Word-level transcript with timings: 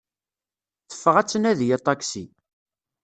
Teffeɣ 0.89 1.15
ad 1.17 1.25
d-tnadi 1.27 1.67
aṭaksi. 1.77 2.25